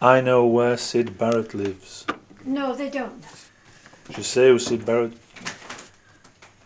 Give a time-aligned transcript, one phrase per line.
[0.00, 2.06] I know where Syd Barrett lives.
[2.44, 3.24] No, they don't.
[4.10, 5.12] Je sais où Syd Barrett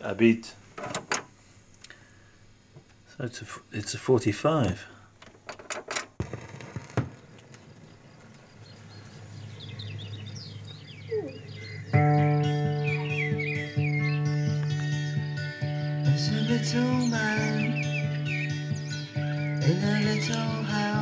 [0.03, 0.55] habite.
[3.17, 4.87] So it's a, f- it's a 45.
[14.93, 17.73] There's a little man
[19.63, 21.00] in a little house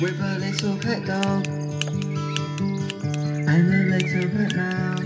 [0.00, 1.46] with a little pet dog
[3.46, 5.00] and a little pet mouse.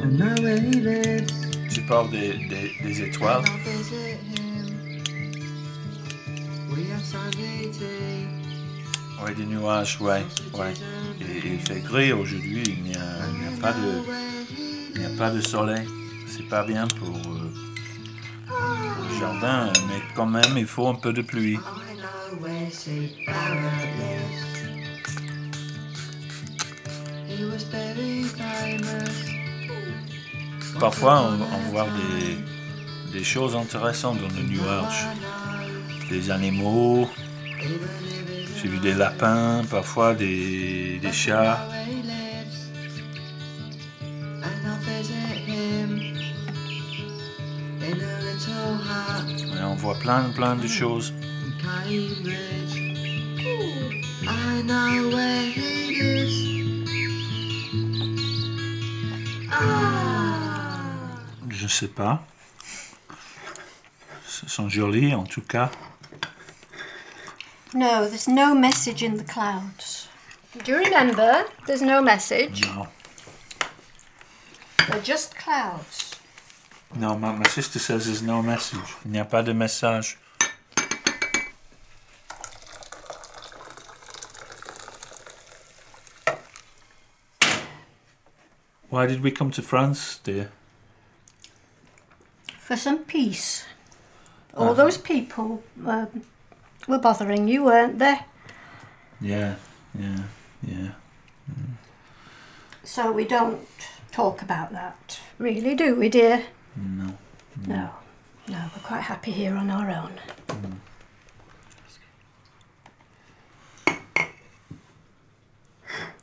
[0.00, 1.32] I know where he lives.
[1.74, 3.44] Tu parles des, des, des étoiles?
[3.44, 4.66] and I'll visit him.
[6.74, 8.26] We have Sunday tea.
[9.24, 10.24] Oui, des nuages, ouais.
[10.54, 10.74] ouais.
[11.20, 14.02] Et, et il fait gris aujourd'hui, il n'y a, pas de,
[14.94, 15.86] il n'y a pas de soleil.
[16.26, 17.52] C'est pas bien pour, euh,
[18.48, 21.58] pour le jardin, mais quand même, il faut un peu de pluie.
[27.28, 29.30] He was very famous.
[30.80, 32.38] Parfois, on, on voit des,
[33.12, 35.06] des choses intéressantes dans le nuage.
[36.08, 37.08] Des animaux,
[38.56, 41.68] j'ai vu des lapins, parfois des, des chats.
[49.54, 51.12] Et on voit plein, plein de choses.
[54.28, 55.52] I know where.
[59.50, 60.78] Ah.
[61.50, 62.22] Je sais pas.
[64.44, 65.70] Ils sont jolis en tout cas.
[67.74, 70.08] No, there's no message in the clouds.
[70.64, 71.44] Do you remember?
[71.66, 72.62] There's no message.
[72.66, 72.86] Non,
[74.88, 76.10] They're just clouds.
[76.96, 78.96] non my, my sister says there's no message.
[79.04, 80.18] Il n'y a pas de message.
[88.92, 90.50] Why did we come to France, dear?
[92.58, 93.64] For some peace.
[94.54, 96.24] All those people um,
[96.86, 98.18] were bothering you, weren't they?
[99.18, 99.54] Yeah,
[99.98, 100.24] yeah,
[100.62, 100.88] yeah.
[102.84, 103.66] So we don't
[104.10, 106.44] talk about that, really, do we, dear?
[106.76, 107.16] No.
[107.66, 107.88] No.
[108.46, 110.20] No, we're quite happy here on our own.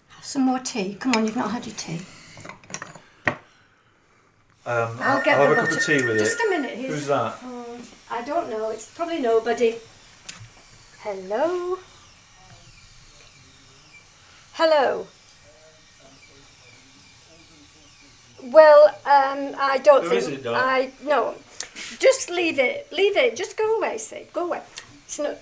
[0.10, 0.94] Have some more tea.
[1.00, 2.02] Come on, you've not had your tea.
[4.70, 6.46] Um, I'll get have the a cup of tea with Just it.
[6.46, 6.78] a minute.
[6.78, 7.42] Here's Who's that?
[7.44, 7.82] Um,
[8.12, 8.70] I don't know.
[8.70, 9.78] It's probably nobody.
[11.00, 11.80] Hello.
[14.54, 15.08] Hello.
[18.44, 20.62] Well, um, I don't Who think is it, Doc?
[20.64, 21.34] I no.
[21.98, 22.92] Just leave it.
[22.92, 23.36] Leave it.
[23.36, 24.32] Just go away, Syd.
[24.34, 24.62] Go away.
[25.06, 25.38] It's not, um,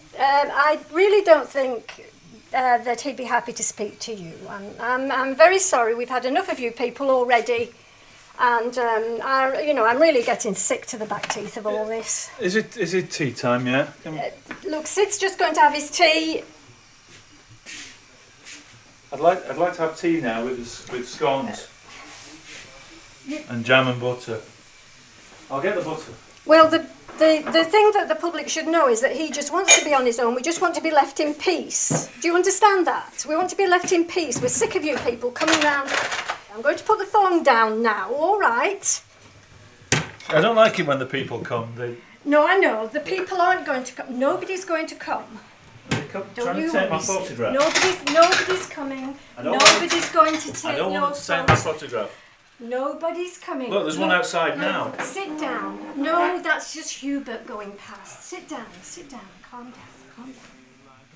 [0.70, 2.14] I really don't think
[2.54, 4.32] uh, that he'd be happy to speak to you.
[4.48, 5.96] I'm, I'm, I'm very sorry.
[5.96, 7.72] We've had enough of you people already,
[8.40, 11.86] and um, I, you know, I'm really getting sick to the back teeth of all
[11.86, 12.30] this.
[12.40, 13.66] Is it is it tea time?
[13.68, 14.02] yet?
[14.04, 14.20] Can-
[14.68, 16.44] Look, Syd's just going to have his tea.
[19.12, 21.68] I'd like I'd like to have tea now with with scones
[23.50, 24.40] and jam and butter.
[25.50, 26.12] I'll get the butter.
[26.46, 26.80] Well, the,
[27.20, 29.94] the, the thing that the public should know is that he just wants to be
[29.94, 30.34] on his own.
[30.36, 32.10] We just want to be left in peace.
[32.22, 33.26] Do you understand that?
[33.28, 34.42] We want to be left in peace.
[34.42, 35.90] We're sick of you people coming round.
[36.58, 39.04] I'm going to put the phone down now, all right?
[40.30, 41.74] I don't like it when the people come.
[41.76, 42.88] They No, I know.
[42.88, 44.18] The people aren't going to come.
[44.18, 45.24] Nobody's going to come.
[45.92, 47.54] they come Don't trying you to take my worry, photograph.
[47.54, 49.16] Nobody's, nobody's coming.
[49.38, 51.74] I don't want- Nobody's going to take I don't your want to take my phone.
[51.76, 52.10] photograph.
[52.60, 53.70] Nobody's coming.
[53.70, 54.94] Look, there's one Look, outside look, now.
[55.04, 55.78] Sit down.
[55.96, 58.24] No, that's just Hubert going past.
[58.24, 59.74] Sit down, sit down, calm down,
[60.16, 60.42] calm down.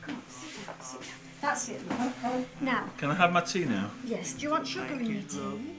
[0.04, 1.31] Come on, sit down, sit down.
[1.42, 1.82] That's it.
[1.90, 2.46] love.
[2.62, 3.90] Now, Can I have my tea now?
[4.06, 5.76] yes, do you want sugar in your tea?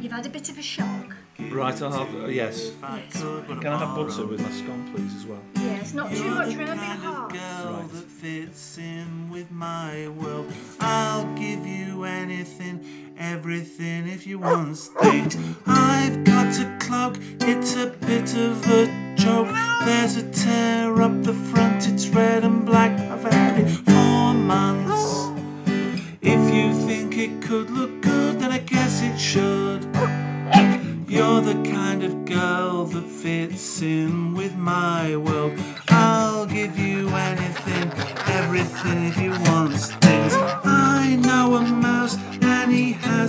[0.00, 1.14] You've had a bit of a shock.
[1.38, 2.72] Right, I'll have uh, yes.
[2.82, 3.12] Yes.
[3.20, 5.40] Can I have butter with my scone, please, as well?
[5.56, 7.32] Yes, not too much, remember your heart.
[7.32, 10.52] girl that fits in with my world.
[10.80, 15.36] I'll give you anything, everything if you want things.
[15.66, 19.48] I've got a cloak, it's a bit of a joke.
[19.84, 22.92] There's a tear up the front, it's red and black.
[23.10, 23.91] I've had it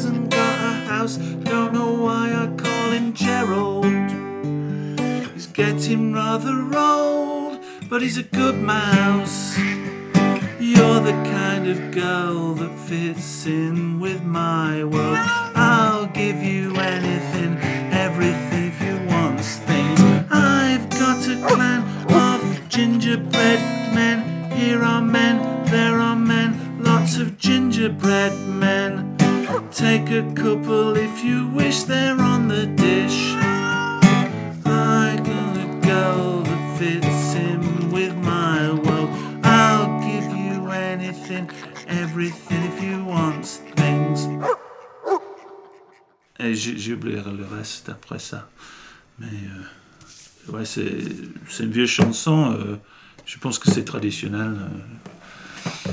[0.03, 1.15] hasn't got a house.
[1.15, 3.85] Don't know why I call him Gerald.
[5.33, 9.57] He's getting rather old, but he's a good mouse.
[10.59, 15.19] you're the kind of girl that fits in with my world.
[15.55, 17.57] I'll give you anything,
[17.93, 18.52] everything
[41.33, 41.49] anything,
[41.87, 43.43] everything if you want
[43.75, 44.27] things.
[46.39, 48.49] Et oublié le reste après ça.
[49.19, 50.89] Mais euh, ouais, c'est
[51.49, 52.53] c'est une vieille chanson.
[52.53, 52.75] euh,
[53.25, 54.55] je pense que c'est traditionnel.
[55.67, 55.89] euh,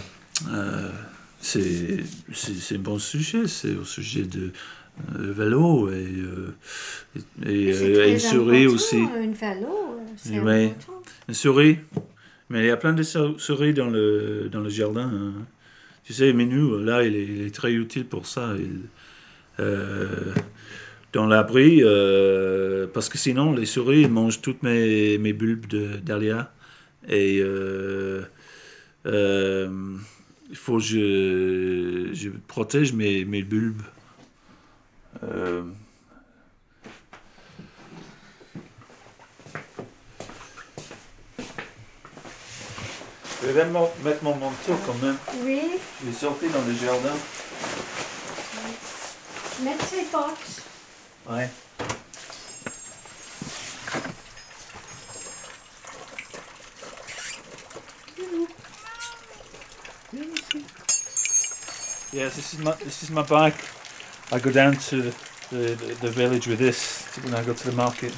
[0.52, 0.90] euh,
[1.40, 1.98] c'est
[2.32, 3.46] c'est c'est un bon sujet.
[3.46, 4.52] C'est au sujet de
[5.18, 6.54] euh, vélo et, euh,
[7.46, 8.96] et, et, une souris aussi.
[8.96, 11.02] Une vélo, c'est important.
[11.28, 11.78] Une souris?
[12.50, 15.08] Mais il y a plein de sou- souris dans le, dans le jardin.
[15.12, 15.32] hein.
[16.04, 18.54] Tu sais, Minou, là, il est, très utile pour ça.
[19.60, 20.34] Euh,
[21.12, 26.00] dans l'abri, euh, parce que sinon, les souris mangent toutes mes, mes bulbes de.
[27.08, 28.22] Et euh,
[29.04, 33.82] il faut que je, je protège mes, mes bulbes.
[43.42, 45.16] Je vais mettre mon manteau quand même.
[45.44, 45.62] Oui,
[46.02, 47.16] Il est sorti dans le jardin.
[49.62, 50.62] mets tes bottes.
[51.28, 51.50] Ouais.
[62.12, 63.54] Yes, this is my this is my bag.
[64.32, 65.14] I go down to the,
[65.50, 68.12] the, the village with this when I go to the market.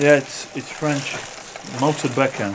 [0.00, 1.16] Yeah, it's it's French.
[1.80, 2.54] Malted Beckham.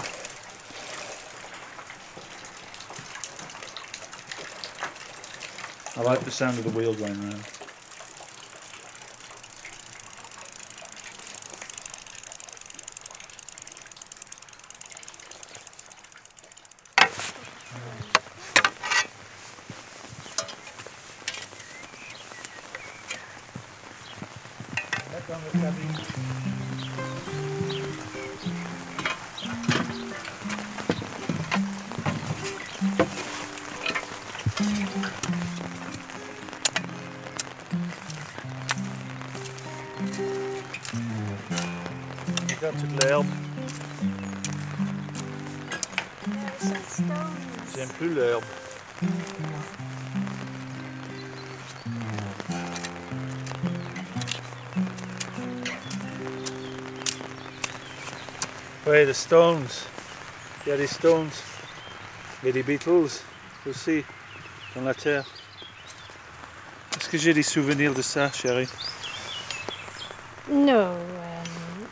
[5.97, 7.43] I like the sound of the wheel going round.
[42.55, 43.27] Regarde toute l'herbe.
[47.75, 48.43] J'aime plus l'herbe.
[58.85, 59.67] Ouais, the Stones.
[60.65, 61.29] Il y a des Stones.
[62.41, 63.09] Il y a des Beatles
[63.65, 64.03] aussi
[64.75, 65.25] dans la terre.
[66.97, 68.67] Est-ce que j'ai des souvenirs de ça, chérie?
[70.49, 71.87] No, um,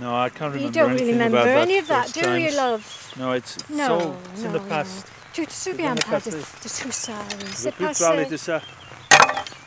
[0.00, 2.56] No, I can't you remember don't really anything remember about any of that, do you,
[2.56, 3.14] love?
[3.16, 5.06] No, it's, No, in the past.
[5.32, 7.12] Tu te C'est souviens pas de, tout ça.
[7.30, 8.60] Je veux C'est plus parler de ça.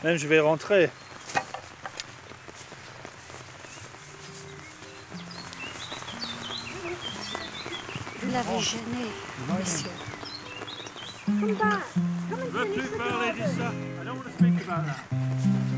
[0.03, 0.91] Même je vais rentrer.
[8.21, 9.09] Vous l'avez gêné,
[9.47, 9.89] monsieur.
[11.25, 11.79] Come back.
[12.29, 13.71] Come and Je veux finish plus parler de ça.
[13.71, 15.74] I don't want to speak about that.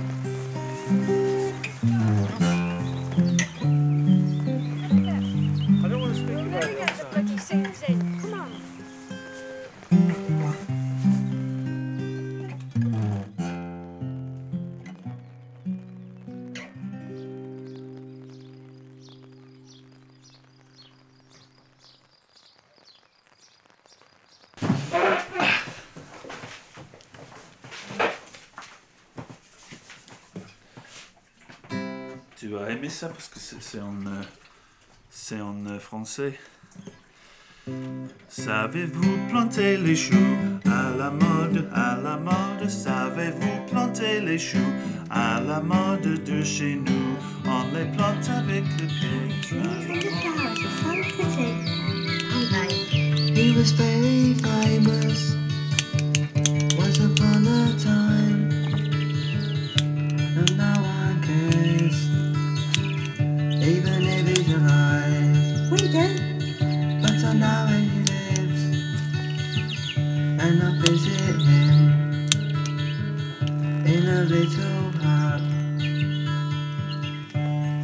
[32.48, 36.40] Tu vas aimer ça parce que c'est en, euh, en euh, français.
[38.30, 42.70] Savez-vous planter les choux à la mode, à la mode?
[42.70, 44.72] Savez-vous planter les choux
[45.10, 47.18] à la mode de chez nous?
[47.44, 49.28] On les plante avec le pied.
[53.36, 55.37] He was very famous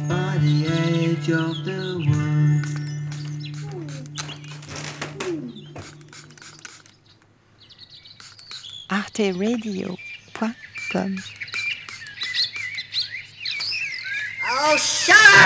[0.04, 0.40] in a little hut.
[0.40, 2.66] the edge of the world.
[8.90, 11.16] arteradio.com
[14.46, 15.43] Oh, shut up!